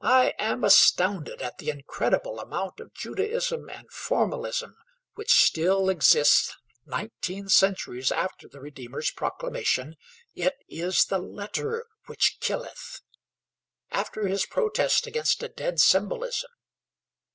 [0.00, 4.74] I am astounded at the incredible amount of Judaism and formalism
[5.12, 9.96] which still exists nineteen centuries after the Redeemer's proclamation,
[10.34, 13.02] "It is the letter which killeth"
[13.90, 16.50] after his protest against a dead symbolism.